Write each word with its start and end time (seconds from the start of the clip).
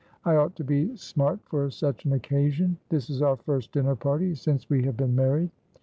I 0.25 0.35
ought 0.35 0.55
to 0.55 0.63
be 0.63 0.95
smart 0.95 1.41
for 1.45 1.69
such 1.69 2.05
an 2.05 2.13
occasion. 2.13 2.75
This 2.89 3.07
is 3.11 3.21
our 3.21 3.35
first 3.37 3.71
dinner 3.73 3.95
party 3.95 4.33
since 4.33 4.67
we 4.67 4.81
have 4.81 4.97
been 4.97 5.15
married." 5.15 5.51